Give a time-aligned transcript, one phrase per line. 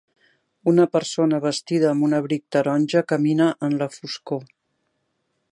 [0.71, 4.45] Una persona vestida amb un abric taronja camina en la foscor.